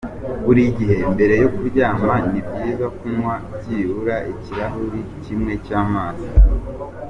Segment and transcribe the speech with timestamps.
[0.45, 6.27] Buri gihe mbere yo kuryama ni byiza kunywa byibura ikirahuri kimwe cy’amazi.